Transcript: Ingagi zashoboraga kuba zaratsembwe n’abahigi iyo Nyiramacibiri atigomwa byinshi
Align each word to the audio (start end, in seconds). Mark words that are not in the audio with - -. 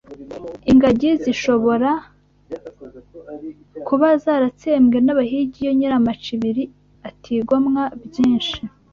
Ingagi 0.71 1.09
zashoboraga 1.23 1.95
kuba 3.87 4.07
zaratsembwe 4.23 4.97
n’abahigi 5.05 5.57
iyo 5.61 5.71
Nyiramacibiri 5.77 6.63
atigomwa 7.09 7.83
byinshi 8.05 8.59